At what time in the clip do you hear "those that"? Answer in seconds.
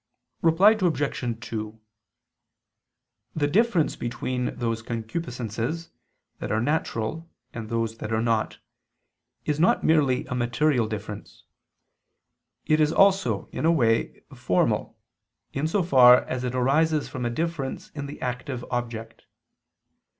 7.69-8.11